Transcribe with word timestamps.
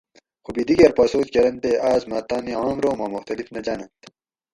خو 0.43 0.49
بھی 0.55 0.63
دیگیر 0.67 0.91
پا 0.97 1.03
سوچ 1.11 1.27
کرنت 1.33 1.57
تے 1.63 1.71
آس 1.91 2.01
مہ 2.09 2.19
تانی 2.29 2.53
عام 2.59 2.77
رو 2.83 2.91
ما 2.99 3.07
مختلف 3.15 3.47
نہ 3.53 3.61
جاۤننت 3.65 3.99